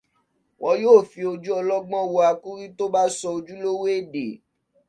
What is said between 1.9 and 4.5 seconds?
wo akúrí tó bá sọ ojúlówó èdè.